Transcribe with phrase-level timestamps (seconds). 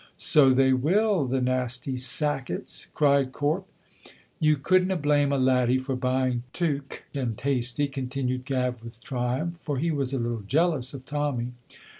[0.17, 3.67] "So they will, the nasty sackets!" cried Corp.
[4.39, 9.77] "You couldna blame a laddie for buying Teuch and Tasty," continued Gav with triumph, for
[9.77, 11.51] he was a little jealous of Tommy.